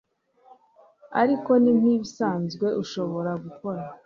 [1.21, 3.81] Ariko ni nkibisanzwe ushobora gukora